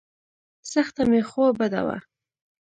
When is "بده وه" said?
1.59-1.97